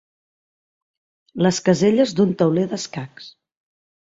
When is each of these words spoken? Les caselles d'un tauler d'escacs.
Les 1.47 1.59
caselles 1.67 2.15
d'un 2.21 2.35
tauler 2.41 2.67
d'escacs. 2.73 3.29